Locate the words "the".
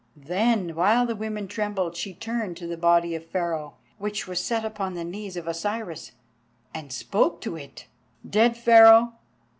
1.05-1.15, 2.65-2.75, 4.95-5.03